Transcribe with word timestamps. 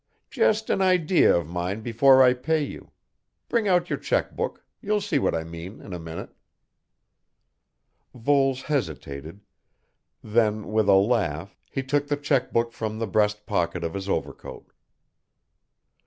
"Just 0.31 0.71
an 0.71 0.81
idea 0.81 1.31
of 1.37 1.47
mine 1.47 1.81
before 1.81 2.23
I 2.23 2.33
pay 2.33 2.63
you 2.63 2.89
bring 3.49 3.67
out 3.67 3.87
your 3.87 3.99
cheque 3.99 4.35
book, 4.35 4.65
you'll 4.81 4.99
see 4.99 5.19
what 5.19 5.35
I 5.35 5.43
mean 5.43 5.79
in 5.79 5.93
a 5.93 5.99
minute." 5.99 6.31
Voles 8.15 8.63
hesitated, 8.63 9.41
then, 10.23 10.69
with 10.71 10.89
a 10.89 10.93
laugh, 10.95 11.55
he 11.69 11.83
took 11.83 12.07
the 12.07 12.17
cheque 12.17 12.51
book 12.51 12.71
from 12.71 12.97
the 12.97 13.05
breast 13.05 13.45
pocket 13.45 13.83
of 13.83 13.93
his 13.93 14.09
overcoat. 14.09 14.71